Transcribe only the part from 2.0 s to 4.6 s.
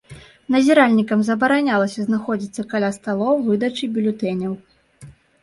знаходзіцца каля сталоў выдачы бюлетэняў.